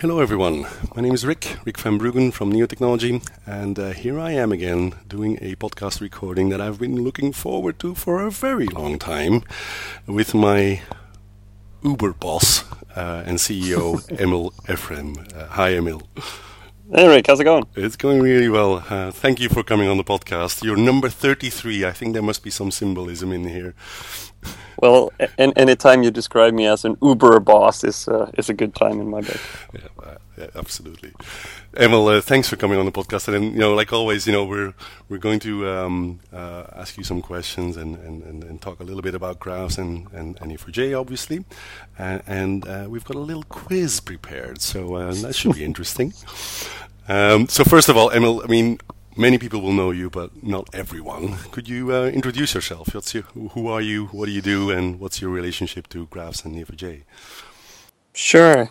[0.00, 0.64] Hello, everyone.
[0.94, 4.52] My name is Rick, Rick van Bruggen from Neo Technology, and uh, here I am
[4.52, 9.00] again doing a podcast recording that I've been looking forward to for a very long
[9.00, 9.42] time
[10.06, 10.82] with my
[11.82, 12.62] Uber boss
[12.94, 15.16] uh, and CEO, Emil Eifrem.
[15.36, 16.02] Uh, hi, Emil.
[16.94, 17.66] Hey Rick, how's it going?
[17.74, 18.84] It's going really well.
[18.88, 20.62] Uh, thank you for coming on the podcast.
[20.62, 21.84] You're number 33.
[21.84, 23.74] I think there must be some symbolism in here.
[24.80, 28.74] Well, and time you describe me as an Uber boss is uh, is a good
[28.74, 29.40] time in my book.
[29.74, 31.12] Yeah, uh, yeah absolutely.
[31.76, 33.32] Emil, uh, thanks for coming on the podcast.
[33.32, 34.74] And you know, like always, you know, we're
[35.08, 38.84] we're going to um, uh, ask you some questions and, and, and, and, talk a
[38.84, 41.44] little bit about graphs and and, and E4J, obviously.
[41.98, 46.12] and uh, we've got a little quiz prepared, so uh, that should be interesting.
[47.08, 48.78] Um, so first of all, Emil, I mean,
[49.18, 51.36] many people will know you, but not everyone.
[51.50, 52.94] Could you uh, introduce yourself?
[52.94, 54.06] What's your, who are you?
[54.06, 54.70] What do you do?
[54.70, 57.02] And what's your relationship to Graphs and Neo4j?
[58.14, 58.70] Sure.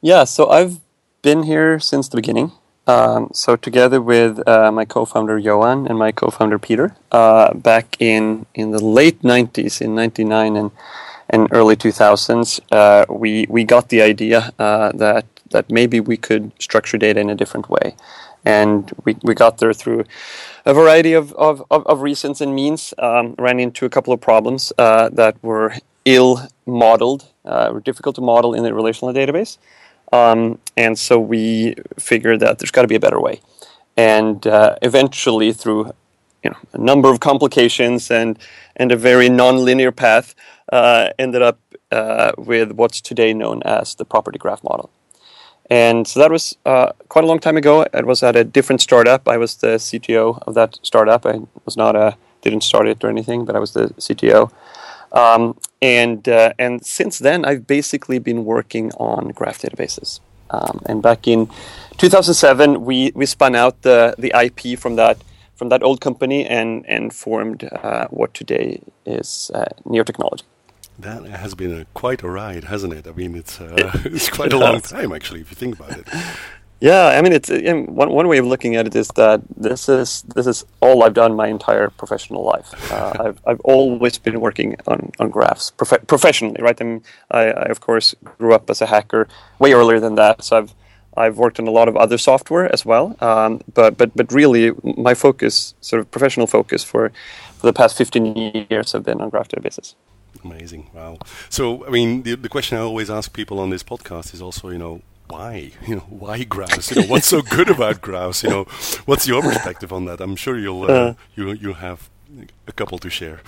[0.00, 0.78] Yeah, so I've
[1.22, 2.52] been here since the beginning.
[2.86, 8.46] Um, so together with uh, my co-founder Johan and my co-founder Peter, uh, back in
[8.54, 10.70] in the late '90s, in '99 and
[11.28, 16.50] and early 2000s, uh, we we got the idea uh, that that maybe we could
[16.58, 17.94] structure data in a different way.
[18.48, 20.04] And we, we got there through
[20.64, 24.22] a variety of, of, of, of reasons and means, um, ran into a couple of
[24.22, 25.74] problems uh, that were
[26.06, 29.58] ill modeled, uh, were difficult to model in a relational database.
[30.14, 33.42] Um, and so we figured that there's got to be a better way.
[33.98, 35.92] And uh, eventually, through
[36.42, 38.38] you know, a number of complications and,
[38.76, 40.34] and a very nonlinear path,
[40.72, 41.58] uh, ended up
[41.90, 44.88] uh, with what's today known as the property graph model.
[45.70, 47.86] And so that was uh, quite a long time ago.
[47.92, 49.28] It was at a different startup.
[49.28, 51.26] I was the CTO of that startup.
[51.26, 54.50] I was not a didn't start it or anything, but I was the CTO.
[55.12, 60.20] Um, and uh, and since then, I've basically been working on graph databases.
[60.50, 61.50] Um, and back in
[61.98, 65.18] 2007, we, we spun out the the IP from that
[65.56, 70.44] from that old company and and formed uh, what today is uh, Neotechnology.
[70.98, 73.06] That has been a, quite a ride, hasn't it?
[73.06, 76.08] I mean, it's uh, it's quite a long time actually, if you think about it.
[76.80, 80.22] Yeah, I mean, it's one one way of looking at it is that this is
[80.34, 82.92] this is all I've done my entire professional life.
[82.92, 86.80] Uh, I've I've always been working on, on graphs prof- professionally, right?
[86.80, 89.26] I, mean, I, I of course grew up as a hacker
[89.58, 90.74] way earlier than that, so I've
[91.16, 93.16] I've worked on a lot of other software as well.
[93.20, 97.10] Um, but but but really, my focus, sort of professional focus for
[97.58, 99.96] for the past 15 years, have been on graph databases.
[100.44, 100.90] Amazing.
[100.94, 101.18] Wow.
[101.48, 104.70] So, I mean, the, the question I always ask people on this podcast is also,
[104.70, 105.72] you know, why?
[105.86, 106.90] You know, why graphs?
[106.90, 108.42] You know, what's so good about graphs?
[108.42, 108.64] You know,
[109.06, 110.20] what's your perspective on that?
[110.20, 112.08] I'm sure you'll uh, uh, you you have
[112.66, 113.40] a couple to share.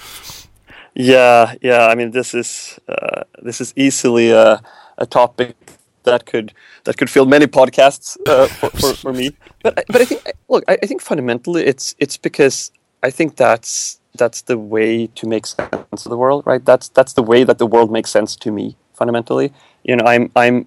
[0.94, 1.86] Yeah, yeah.
[1.86, 4.60] I mean, this is uh, this is easily a,
[4.98, 5.56] a topic
[6.04, 6.52] that could
[6.84, 9.30] that could fill many podcasts uh, for, for, for, me.
[9.62, 13.99] But but I think look, I, I think fundamentally it's it's because I think that's
[14.16, 16.64] that's the way to make sense of the world, right?
[16.64, 19.52] That's that's the way that the world makes sense to me fundamentally.
[19.84, 20.66] You know, I'm I'm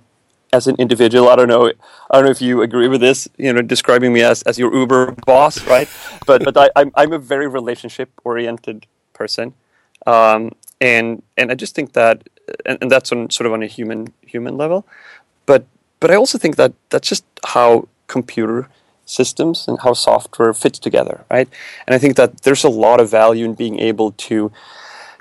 [0.54, 1.30] as an individual.
[1.30, 1.68] I don't know.
[2.12, 3.28] I don't know if you agree with this.
[3.38, 5.90] You know, describing me as, as your Uber boss, right?
[6.26, 9.54] but but I, I'm I'm a very relationship oriented person,
[10.06, 12.30] um, and and I just think that,
[12.66, 14.88] and, and that's on sort of on a human human level,
[15.46, 15.66] but
[16.00, 18.70] but I also think that that's just how computer
[19.06, 21.50] systems and how software fits together, right?
[21.86, 24.52] And I think that there's a lot of value in being able to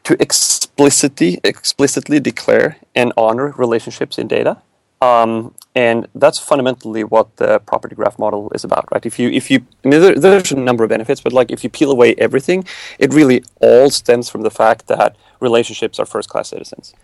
[0.04, 4.58] to explicitly explicitly declare and honor relationships in data.
[5.00, 9.04] Um, and that's fundamentally what the property graph model is about, right?
[9.04, 11.64] If you, if you, I mean, there, there's a number of benefits, but like if
[11.64, 12.64] you peel away everything,
[13.00, 16.94] it really all stems from the fact that relationships are first-class citizens,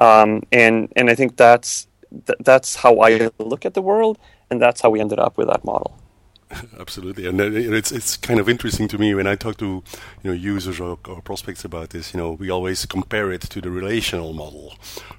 [0.00, 1.88] um, and and I think that's
[2.26, 4.18] th- that's how I look at the world,
[4.50, 5.98] and that's how we ended up with that model.
[6.80, 9.82] Absolutely, and it's it's kind of interesting to me when I talk to
[10.22, 12.14] you know users or, or, prospects about this.
[12.14, 14.74] You know, we always compare it to the relational model,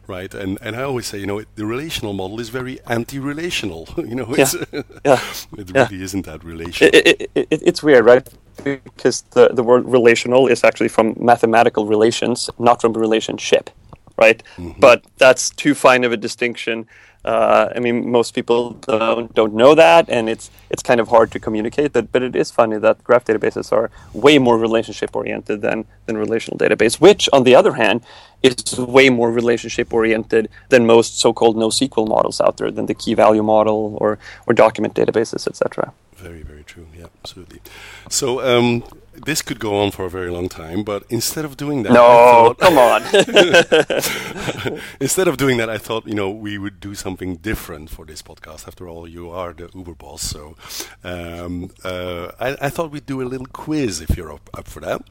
[0.07, 0.33] right?
[0.33, 3.87] And and I always say, you know, the relational model is very anti-relational.
[3.97, 4.81] you know, it's, yeah.
[5.05, 5.21] yeah.
[5.57, 6.95] it really isn't that relational.
[6.95, 8.27] It, it, it, it's weird, right?
[8.63, 13.69] Because the the word relational is actually from mathematical relations, not from relationship,
[14.17, 14.41] right?
[14.57, 14.79] Mm-hmm.
[14.79, 16.87] But that's too fine of a distinction
[17.25, 21.31] uh, I mean, most people don't, don't know that, and it's it's kind of hard
[21.31, 22.11] to communicate that.
[22.13, 26.57] But it is funny that graph databases are way more relationship oriented than than relational
[26.57, 28.03] database, which, on the other hand,
[28.41, 33.13] is way more relationship oriented than most so-called NoSQL models out there, than the key
[33.13, 34.17] value model or
[34.47, 35.91] or document databases, etc.
[36.21, 36.87] Very, very true.
[36.97, 37.61] Yeah, absolutely.
[38.09, 38.83] So um,
[39.13, 42.55] this could go on for a very long time, but instead of doing that, no,
[42.59, 43.01] come on.
[44.99, 48.21] instead of doing that, I thought you know we would do something different for this
[48.21, 48.67] podcast.
[48.67, 50.57] After all, you are the Uber boss, so
[51.05, 54.81] um, uh, I, I, thought we'd do a little quiz if you're up, up for
[54.81, 55.01] that.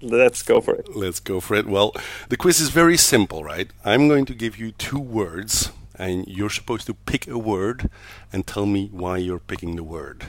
[0.00, 0.94] Let's go for it.
[0.94, 1.66] Let's go for it.
[1.66, 1.94] Well,
[2.28, 3.70] the quiz is very simple, right?
[3.84, 7.90] I'm going to give you two words, and you're supposed to pick a word
[8.32, 10.26] and tell me why you're picking the word.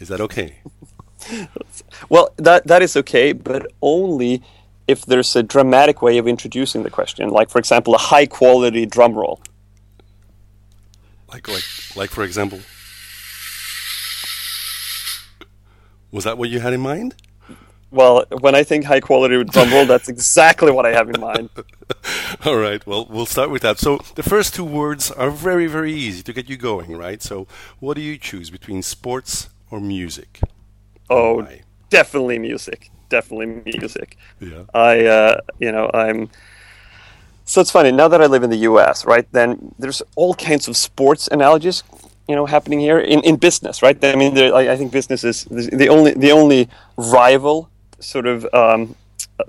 [0.00, 0.58] Is that okay?
[2.08, 4.42] well, that that is okay, but only
[4.86, 8.86] if there's a dramatic way of introducing the question, like for example, a high quality
[8.86, 9.40] drum roll.
[11.28, 11.64] Like like
[11.96, 12.60] like for example.
[16.10, 17.16] Was that what you had in mind?
[17.94, 21.48] Well, when I think high quality drum roll, that's exactly what I have in mind.
[22.44, 22.84] All right.
[22.84, 23.78] Well, we'll start with that.
[23.78, 27.22] So the first two words are very, very easy to get you going, right?
[27.22, 27.46] So
[27.78, 30.40] what do you choose between sports or music?
[31.08, 31.62] Oh, Why?
[31.88, 32.90] definitely music.
[33.10, 34.16] Definitely music.
[34.40, 34.64] Yeah.
[34.74, 36.30] I, uh, you know, I'm.
[37.44, 39.04] So it's funny now that I live in the U.S.
[39.04, 41.84] Right, then there's all kinds of sports analogies,
[42.26, 43.82] you know, happening here in, in business.
[43.82, 47.70] Right, I mean, I, I think business is the only the only rival
[48.00, 48.94] sort of um,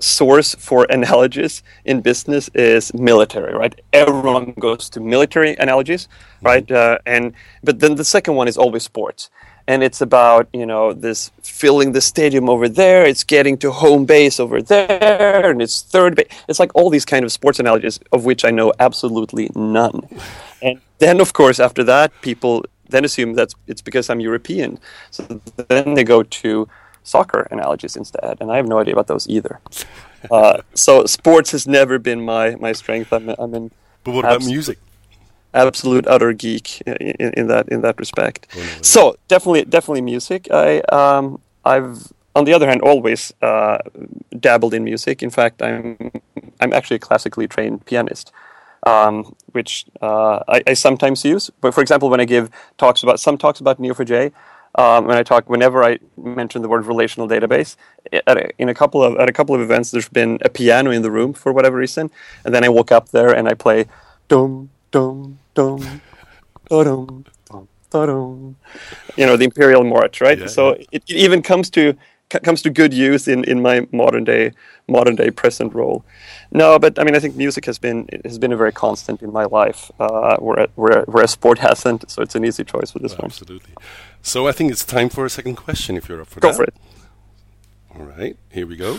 [0.00, 3.78] source for analogies in business is military, right?
[3.92, 6.08] Everyone goes to military analogies,
[6.42, 6.66] right?
[6.66, 6.94] Mm-hmm.
[6.94, 7.32] Uh, and
[7.62, 9.30] but then the second one is always sports
[9.68, 14.04] and it's about you know this filling the stadium over there it's getting to home
[14.04, 17.98] base over there and it's third base it's like all these kind of sports analogies
[18.12, 20.06] of which i know absolutely none
[20.62, 24.78] and then of course after that people then assume that it's because i'm european
[25.10, 26.68] so then they go to
[27.06, 29.60] soccer analogies instead and i have no idea about those either
[30.30, 33.70] uh, so sports has never been my my strength i'm, I'm in
[34.04, 34.78] but what about music
[35.56, 38.46] absolute utter geek in, in that in that respect.
[38.56, 40.48] Oh, so definitely definitely music.
[40.52, 43.78] I um, I've on the other hand always uh,
[44.38, 45.22] dabbled in music.
[45.22, 46.12] In fact, I'm
[46.60, 48.30] I'm actually a classically trained pianist.
[48.86, 53.18] Um, which uh, I, I, sometimes use, but for example, when I give talks about
[53.18, 54.32] some talks about Neo4j,
[54.76, 57.76] um, when I talk, whenever I mention the word relational database,
[58.12, 61.02] a, in a couple of at a couple of events, there's been a piano in
[61.02, 62.10] the room for whatever reason,
[62.44, 63.86] and then I walk up there and I play
[64.28, 66.02] dum dum dum,
[66.68, 67.24] dum,
[67.90, 68.56] dum,
[69.16, 70.38] you know the imperial march, right?
[70.38, 70.84] Yeah, so yeah.
[70.92, 71.96] It, it, even comes to
[72.28, 74.52] comes to good use in, in my modern day
[74.88, 76.04] modern day present role.
[76.50, 79.32] No, but I mean I think music has been has been a very constant in
[79.32, 82.10] my life, uh, where, where where sport hasn't.
[82.10, 83.26] So it's an easy choice for this oh, one.
[83.26, 83.74] Absolutely.
[84.22, 85.96] So I think it's time for a second question.
[85.96, 86.56] If you're up for go that.
[86.56, 86.74] for it.
[87.94, 88.98] All right, here we go.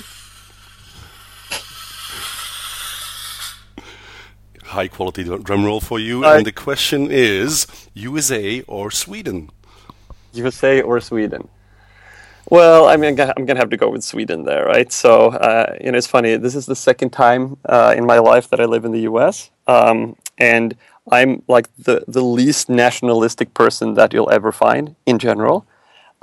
[4.67, 6.25] high quality drum roll for you.
[6.25, 9.49] and the question is USA or Sweden?
[10.33, 11.47] USA or Sweden?
[12.49, 14.89] Well, I mean, I'm going to have to go with Sweden there, right?
[14.89, 16.37] So, uh, you know, it's funny.
[16.37, 19.51] This is the second time uh, in my life that I live in the US.
[19.67, 20.77] Um, and
[21.11, 25.65] I'm like the, the least nationalistic person that you'll ever find in general.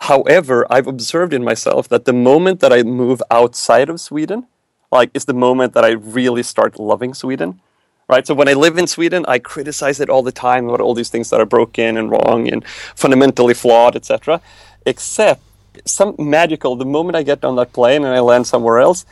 [0.01, 4.47] However, I've observed in myself that the moment that I move outside of Sweden,
[4.91, 7.61] like, is the moment that I really start loving Sweden
[8.07, 8.27] right?
[8.27, 11.09] So when I live in Sweden, I criticize it all the time about all these
[11.09, 12.63] things that are broken and wrong and
[12.95, 14.43] fundamentally flawed, etc.
[14.85, 15.41] Except
[15.85, 19.05] some magical, the moment I get on that plane and I land somewhere else,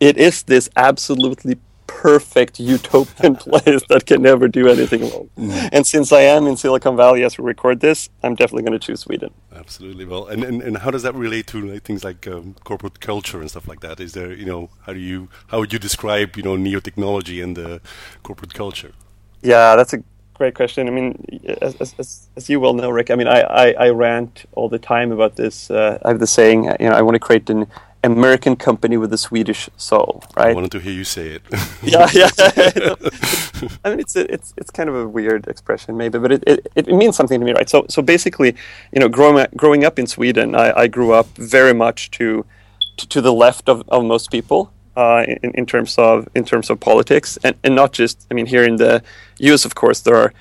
[0.00, 5.28] it is this absolutely perfect utopian place that can never do anything wrong.
[5.36, 5.68] Mm.
[5.72, 8.86] And since I am in Silicon Valley as we record this, I'm definitely going to
[8.86, 9.30] choose Sweden.
[9.52, 10.04] Absolutely.
[10.04, 13.40] Well, and, and, and how does that relate to like, things like um, corporate culture
[13.40, 13.98] and stuff like that?
[13.98, 17.40] Is there, you know, how do you how would you describe, you know, neo technology
[17.40, 17.80] and the
[18.22, 18.92] corporate culture?
[19.42, 20.02] Yeah, that's a
[20.38, 20.88] great question.
[20.88, 21.24] I mean,
[21.60, 24.78] as, as, as you well know, Rick, I mean, I, I, I rant all the
[24.78, 25.70] time about this.
[25.70, 27.66] Uh, I have the saying, you know, I want to create an
[28.04, 30.50] American company with a Swedish soul, right?
[30.50, 31.42] I wanted to hear you say it.
[31.82, 32.30] yeah, yeah.
[33.84, 36.68] I mean, it's a, it's it's kind of a weird expression, maybe, but it, it,
[36.76, 37.68] it means something to me, right?
[37.68, 38.54] So so basically,
[38.92, 42.44] you know, growing up, growing up in Sweden, I, I grew up very much to
[42.98, 44.72] to, to the left of, of most people.
[44.98, 48.46] Uh, in, in terms of in terms of politics, and, and not just I mean
[48.46, 49.00] here in the
[49.38, 49.64] U.S.
[49.64, 50.32] Of course, there are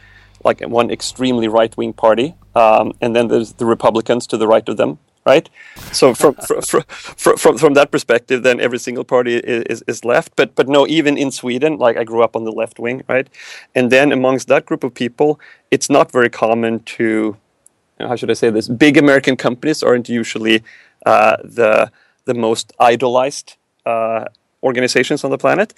[0.44, 4.68] like one extremely right wing party, um, and then there's the Republicans to the right
[4.68, 4.98] of them,
[5.28, 5.48] right?
[5.92, 10.36] So from from, from, from, from that perspective, then every single party is, is left.
[10.36, 13.28] But but no, even in Sweden, like I grew up on the left wing, right?
[13.76, 17.38] And then amongst that group of people, it's not very common to,
[18.00, 18.68] how should I say this?
[18.68, 20.64] Big American companies aren't usually
[21.06, 21.92] uh, the
[22.26, 24.26] the most idolized uh,
[24.64, 25.74] organizations on the planet.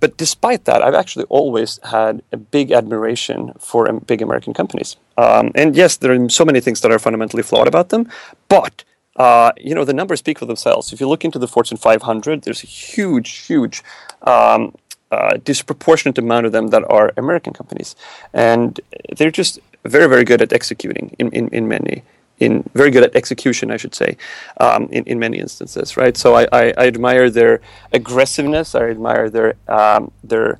[0.00, 4.96] but despite that, I've actually always had a big admiration for big American companies.
[5.18, 8.08] Um, and yes, there are so many things that are fundamentally flawed about them,
[8.48, 8.84] but
[9.16, 10.92] uh, you know the numbers speak for themselves.
[10.92, 13.82] If you look into the Fortune 500, there's a huge, huge
[14.22, 14.74] um,
[15.10, 17.94] uh, disproportionate amount of them that are American companies,
[18.32, 18.80] and
[19.16, 22.02] they're just very, very good at executing in, in, in many
[22.40, 24.16] in very good at execution, I should say,
[24.58, 26.16] um, in, in many instances, right?
[26.16, 27.60] So I, I, I, admire their
[27.92, 28.74] aggressiveness.
[28.74, 30.58] I admire their um, their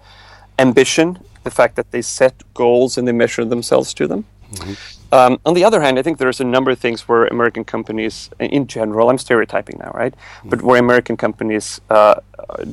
[0.58, 4.26] ambition, the fact that they set goals and they measure themselves to them.
[4.52, 4.74] Mm-hmm.
[5.12, 8.30] Um, on the other hand, I think there's a number of things where American companies,
[8.38, 10.14] in general, I'm stereotyping now, right?
[10.14, 10.50] Mm-hmm.
[10.50, 12.16] But where American companies uh,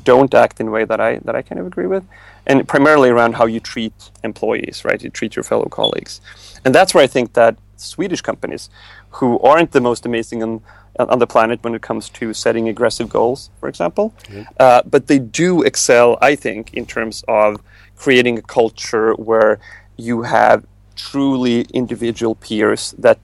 [0.03, 2.03] don't act in a way that I that I kind of agree with,
[2.45, 5.01] and primarily around how you treat employees, right?
[5.01, 6.19] You treat your fellow colleagues,
[6.65, 8.69] and that's where I think that Swedish companies
[9.11, 10.61] who aren't the most amazing on,
[10.99, 14.13] on the planet when it comes to setting aggressive goals, for example.
[14.59, 17.61] Uh, but they do excel, I think, in terms of
[17.95, 19.59] creating a culture where
[19.97, 20.65] you have
[20.95, 23.19] truly individual peers that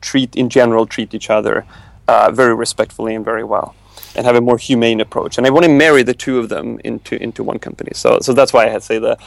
[0.00, 1.64] treat, in general, treat each other
[2.08, 3.74] uh, very respectfully and very well,
[4.14, 5.38] and have a more humane approach.
[5.38, 7.90] And I want to marry the two of them into into one company.
[7.94, 9.18] So, so that's why I say the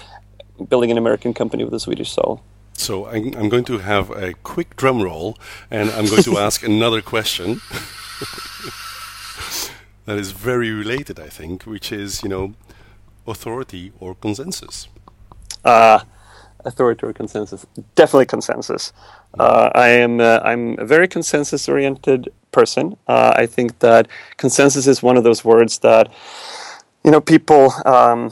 [0.70, 2.42] building an American company with a Swedish soul.
[2.80, 5.38] So I'm, I'm, going to have a quick drum roll,
[5.70, 7.56] and I'm going to ask another question
[10.06, 12.54] that is very related, I think, which is, you know,
[13.28, 14.88] authority or consensus.
[15.66, 16.00] Uh,
[16.64, 17.66] authority or consensus?
[17.96, 18.94] Definitely consensus.
[19.38, 22.96] Uh, I am uh, I'm a very consensus-oriented person.
[23.08, 24.08] Uh, I think that
[24.38, 26.12] consensus is one of those words that,
[27.04, 27.74] you know, people.
[27.86, 28.32] Um,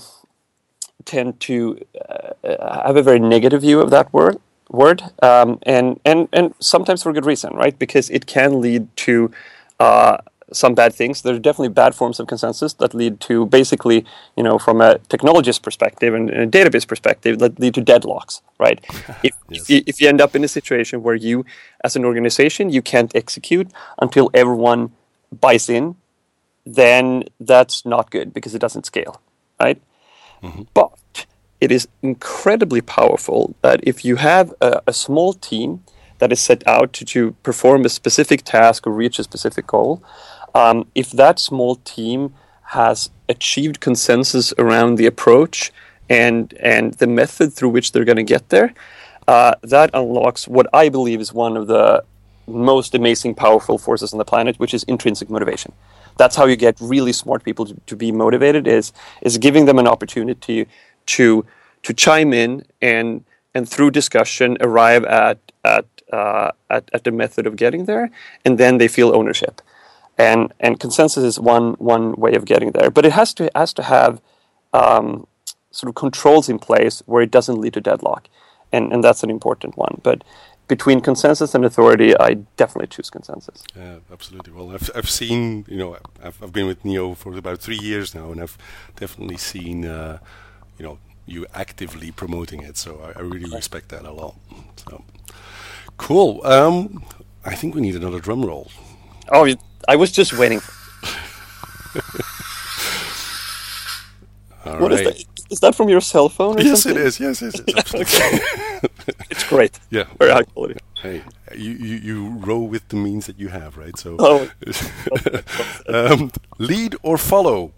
[1.08, 1.80] tend to
[2.44, 4.38] uh, have a very negative view of that word
[4.70, 7.78] word um, and and and sometimes for good reason right?
[7.80, 9.32] Because it can lead to
[9.80, 10.18] uh,
[10.52, 11.22] some bad things.
[11.22, 15.00] There are definitely bad forms of consensus that lead to basically you know from a
[15.10, 18.84] technologist perspective and a database perspective that lead to deadlocks right?
[19.24, 19.62] If, yes.
[19.62, 21.46] if, you, if you end up in a situation where you
[21.84, 23.68] as an organization you can't execute
[24.00, 24.92] until everyone
[25.32, 25.96] buys in
[26.66, 29.22] then that's not good because it doesn't scale
[29.60, 29.82] right
[30.44, 30.64] Mm-hmm.
[30.74, 31.26] But
[31.60, 35.84] it is incredibly powerful that if you have a, a small team
[36.20, 40.04] that is set out to, to, perform a specific task or reach a specific goal,
[40.56, 45.72] um, if that small team has achieved consensus around the approach
[46.10, 48.74] and and the method through which they're going to get there,
[49.28, 52.04] uh, that unlocks what I believe is one of the
[52.48, 55.74] most amazing, powerful forces on the planet, which is intrinsic motivation
[56.18, 59.80] that's how you get really smart people to, to be motivated is is giving them
[59.80, 60.68] an opportunity
[61.06, 61.46] to
[61.84, 67.48] to chime in and and through discussion arrive at at, uh, at at the method
[67.48, 68.10] of getting there,
[68.46, 69.62] and then they feel ownership.
[70.18, 73.74] And and consensus is one one way of getting there, but it has to has
[73.74, 74.22] to have
[74.74, 75.28] um,
[75.72, 78.28] sort of controls in place where it doesn't lead to deadlock,
[78.72, 80.00] and and that's an important one.
[80.04, 80.24] But
[80.68, 83.64] between consensus and authority, I definitely choose consensus.
[83.76, 84.54] Yeah, absolutely.
[84.54, 88.14] Well, I've I've seen you know I've I've been with Neo for about three years
[88.14, 88.58] now, and I've
[88.96, 90.20] definitely seen uh,
[90.78, 92.78] you know you actively promoting it.
[92.78, 94.36] So I, I really respect that a lot.
[94.78, 95.04] So
[95.98, 96.46] cool.
[96.46, 97.04] Um,
[97.46, 98.70] I think we need another drum roll.
[99.30, 99.48] Oh,
[99.88, 100.62] I was just waiting.
[104.66, 105.00] All what right.
[105.00, 105.24] is that?
[105.50, 106.58] Is that from your cell phone?
[106.58, 107.02] yes, something?
[107.02, 107.20] it is.
[107.20, 107.62] Yes, yes,
[109.48, 109.80] great.
[109.90, 110.80] Yeah, very high quality.
[111.02, 111.24] Hey,
[111.56, 113.98] you, you, you roll with the means that you have, right?
[113.98, 114.50] So, oh.
[115.88, 117.72] um, lead or follow?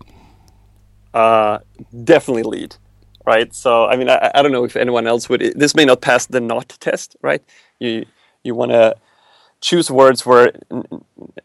[1.14, 1.60] Uh,
[2.04, 2.78] definitely lead,
[3.26, 3.54] right?
[3.54, 5.42] So, I mean, I, I don't know if anyone else would.
[5.56, 7.44] This may not pass the not test, right?
[7.80, 8.06] You
[8.44, 8.96] you want to
[9.60, 10.54] choose words where,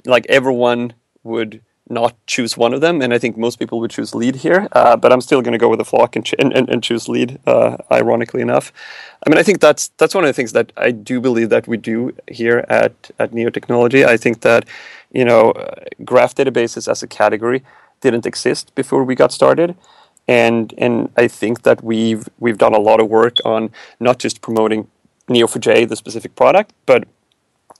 [0.05, 4.15] like, everyone would not choose one of them, and I think most people would choose
[4.15, 4.69] lead here.
[4.73, 6.83] Uh, but I'm still going to go with the flock and, ch- and, and, and,
[6.83, 7.39] choose lead.
[7.47, 8.73] Uh, ironically enough,
[9.27, 11.69] I mean, I think that's that's one of the things that I do believe that
[11.69, 14.05] we do here at at Neo Technology.
[14.05, 14.65] I think that
[15.15, 15.55] you know,
[16.05, 17.63] graph databases as a category
[18.01, 19.77] didn't exist before we got started.
[20.27, 24.41] And and I think that we've we've done a lot of work on not just
[24.41, 24.89] promoting
[25.29, 27.07] Neo4j, the specific product, but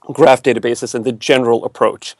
[0.01, 2.15] graph databases and the general approach.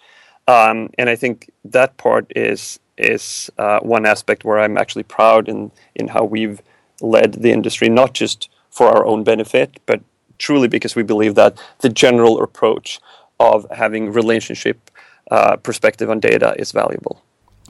[0.48, 5.50] Um, and I think that part is is uh, one aspect where I'm actually proud
[5.50, 6.62] in in how we've
[7.02, 10.02] led the industry, not just for our own benefit, but
[10.38, 13.00] truly because we believe that the general approach
[13.40, 14.92] of having relationship
[15.32, 17.22] uh, perspective on data is valuable.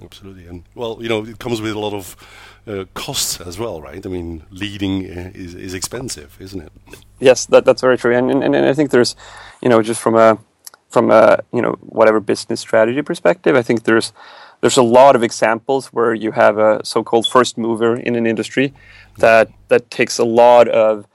[0.03, 2.15] Absolutely, and well, you know, it comes with a lot of
[2.67, 4.05] uh, costs as well, right?
[4.05, 6.71] I mean, leading uh, is is expensive, isn't it?
[7.19, 9.15] Yes, that, that's very true, and, and and I think there's,
[9.61, 10.37] you know, just from a
[10.89, 14.13] from a you know whatever business strategy perspective, I think there's
[14.61, 18.73] there's a lot of examples where you have a so-called first mover in an industry
[19.17, 21.05] that that takes a lot of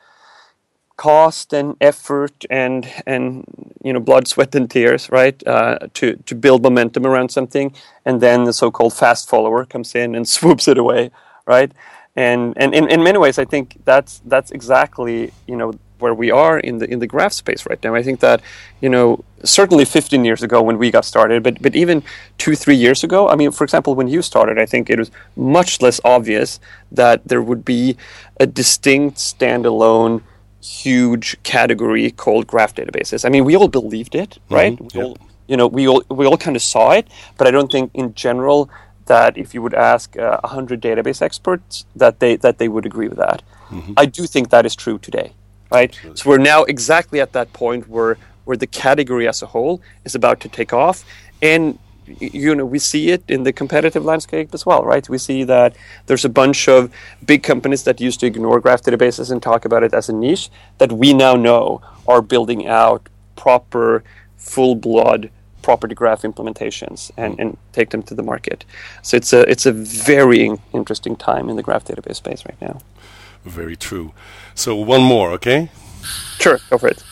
[0.97, 3.45] cost and effort and and
[3.83, 7.75] you know blood, sweat, and tears, right, uh, to to build momentum around something,
[8.05, 11.11] and then the so-called fast follower comes in and swoops it away,
[11.47, 11.73] right?
[12.15, 16.31] And and in, in many ways, I think that's that's exactly you know where we
[16.31, 17.95] are in the in the graph space right now.
[17.95, 18.41] I think that
[18.81, 22.03] you know certainly 15 years ago when we got started, but but even
[22.39, 23.29] two three years ago.
[23.29, 26.61] I mean, for example, when you started, I think it was much less obvious
[26.93, 27.97] that there would be
[28.39, 30.23] a distinct standalone
[30.63, 33.25] huge category called graph databases.
[33.25, 34.77] I mean, we all believed it, right?
[34.77, 35.17] Mhm, We all,
[35.49, 37.07] you know, we all we all kind of saw it,
[37.39, 38.69] but I don't think in general
[39.07, 42.87] that if you would ask uh, a hundred database experts that they that they would
[42.87, 43.43] agree with that.
[43.97, 45.33] I do think that is true today,
[45.71, 45.99] right?
[46.15, 50.15] So we're now exactly at that point where where the category as a whole is
[50.15, 51.05] about to take off,
[51.41, 51.79] and
[52.19, 55.09] you know we see it in the competitive landscape as well, right?
[55.09, 56.91] We see that there's a bunch of
[57.25, 60.51] big companies that used to ignore graph databases and talk about it as a niche
[60.79, 64.03] that we now know are building out proper,
[64.37, 65.31] full blood
[65.63, 68.65] property graph implementations and, and take them to the market.
[69.03, 72.81] So it's a it's a very interesting time in the graph database space right now.
[73.45, 74.13] Very true.
[74.55, 75.71] So one more, okay?
[76.39, 77.03] Sure, go for it.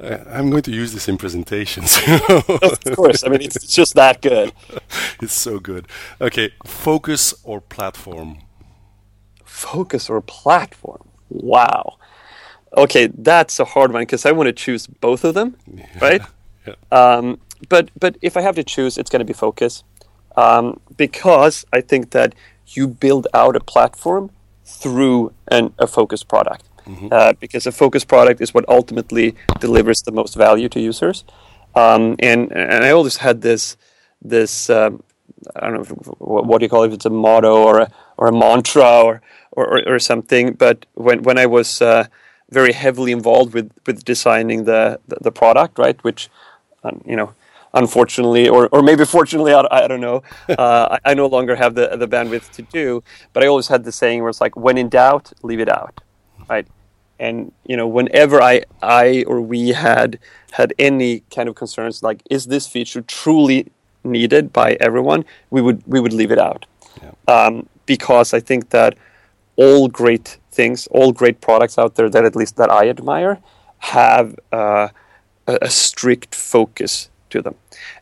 [0.28, 1.96] I'm going to use this in presentations.
[2.28, 4.52] Of course, I mean it's, just that good.
[5.22, 5.86] it's so good.
[6.20, 8.38] Okay, focus or platform?
[9.44, 11.08] Focus or platform?
[11.28, 11.98] Wow.
[12.76, 15.56] Okay, that's a hard one because I want to choose both of them,
[16.00, 16.22] right?
[16.66, 16.74] Yeah.
[16.90, 17.38] Um,
[17.68, 19.84] but but if I have to choose, it's going to be focus,
[20.36, 22.34] um, because I think that
[22.66, 24.30] you build out a platform
[24.64, 26.64] through an, a focused product.
[27.12, 31.24] Uh, because a focused product is what ultimately delivers the most value to users.
[31.76, 33.76] Um, and and I always had this
[34.20, 35.02] this um,
[35.56, 36.88] I don't know if, what, do you call it?
[36.88, 39.22] If it's a motto or a or a mantra or
[39.52, 40.54] or, or, or something.
[40.54, 42.06] But when when I was uh,
[42.50, 46.30] very heavily involved with with designing the the, the product, right, which
[46.84, 47.32] um, you know.
[47.74, 50.22] Unfortunately, or, or maybe fortunately, I, I don't know.
[50.48, 53.02] Uh, I, I no longer have the the bandwidth to do.
[53.32, 56.02] But I always had the saying where it's like, when in doubt, leave it out,
[56.50, 56.66] right?
[57.18, 60.18] And you know, whenever I I or we had
[60.52, 63.72] had any kind of concerns, like, is this feature truly
[64.04, 65.24] needed by everyone?
[65.50, 66.66] We would we would leave it out
[67.28, 68.96] um, because I think that
[69.56, 73.38] all great things, all great products out there that at least that I admire,
[73.78, 74.88] have uh,
[75.46, 77.54] a, a strict focus to them,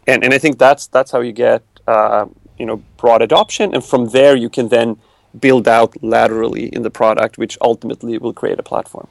[0.07, 2.27] and and I think that's that's how you get uh,
[2.59, 4.97] you know broad adoption, and from there you can then
[5.41, 9.07] build out laterally in the product, which ultimately will create a platform.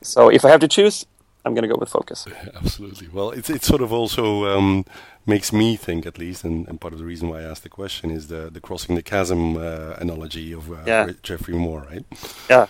[0.00, 1.06] So if I have to choose,
[1.44, 2.26] I'm going to go with focus.
[2.62, 3.08] Absolutely.
[3.12, 4.84] Well, it's it sort of also um,
[5.26, 7.68] makes me think, at least, and, and part of the reason why I asked the
[7.68, 11.12] question is the the crossing the chasm uh, analogy of uh, Yeah.
[11.22, 12.04] Geoffrey Moore, right?
[12.50, 12.66] Yeah.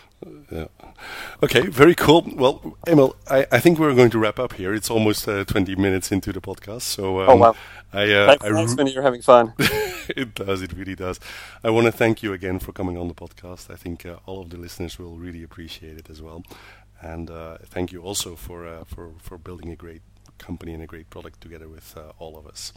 [0.53, 0.67] Yeah.
[1.43, 2.25] Okay, very cool.
[2.37, 4.75] Well, Emil, I, I think we're going to wrap up here.
[4.75, 7.57] It's almost uh, 20 minutes into the podcast, so um, Oh, wow.
[7.93, 9.55] I, uh, Thanks, I thanks you're having fun.
[9.59, 10.63] it does.
[10.63, 11.19] It really does.
[11.65, 13.71] I want to thank you again for coming on the podcast.
[13.71, 16.43] I think uh, all of the listeners will really appreciate it as well.
[17.01, 20.03] And uh, thank you also for uh, for for building a great
[20.47, 22.73] company and a great product together with uh, all of us.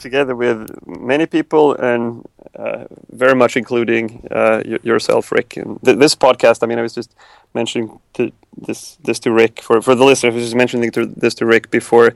[0.00, 5.56] together with many people and uh, very much including uh, yourself, Rick.
[5.56, 7.14] And th- this podcast, I mean, I was just
[7.54, 10.32] mentioning to this this to Rick for, for the listeners.
[10.32, 12.14] I was just mentioning this to Rick before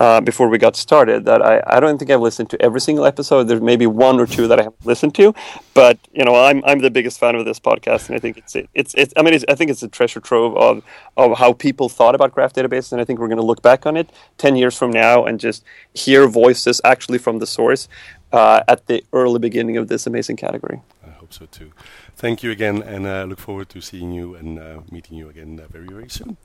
[0.00, 3.04] uh, before we got started that I, I don't think I've listened to every single
[3.04, 3.44] episode.
[3.44, 5.34] There's maybe one or two that I haven't listened to,
[5.74, 8.56] but you know, I'm I'm the biggest fan of this podcast, and I think it's
[8.74, 9.12] it's it's.
[9.16, 10.82] I mean, it's, I think it's a treasure trove of
[11.16, 13.86] of how people thought about graph databases, and I think we're going to look back
[13.86, 17.88] on it ten years from now and just hear voices actually from the source
[18.32, 20.80] uh, at the early beginning of this amazing category.
[21.06, 21.72] I hope so too.
[22.16, 25.60] Thank you again, and uh, look forward to seeing you and uh, meeting you again
[25.60, 26.36] uh, very very soon.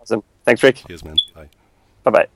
[0.00, 0.22] Awesome.
[0.44, 0.84] Thanks, Rick.
[0.86, 1.16] Cheers, man.
[1.34, 1.48] Bye.
[2.04, 2.26] Bye bye.